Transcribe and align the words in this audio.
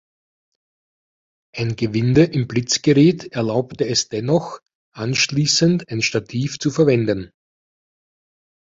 Ein 1.55 1.75
Gewinde 1.75 2.23
im 2.23 2.47
Blitzgerät 2.47 3.33
erlaubte 3.33 3.85
es 3.87 4.09
dennoch, 4.09 4.59
anschließend 4.95 5.89
ein 5.89 6.01
Stativ 6.01 6.57
zu 6.57 6.71
verwenden. 6.71 7.29